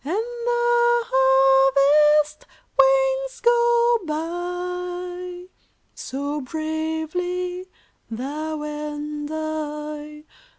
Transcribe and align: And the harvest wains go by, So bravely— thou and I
And 0.03 0.13
the 0.13 1.05
harvest 1.13 2.47
wains 2.79 3.39
go 3.39 3.99
by, 4.07 5.45
So 5.93 6.41
bravely— 6.41 7.67
thou 8.09 8.63
and 8.63 9.29
I 9.31 10.23